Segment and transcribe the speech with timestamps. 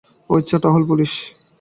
[0.29, 1.13] ও আচ্ছা, টহল পুলিশ।